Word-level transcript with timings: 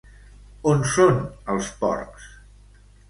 On 0.71 0.81
són 0.93 1.19
els 1.57 1.71
porcs? 1.83 2.27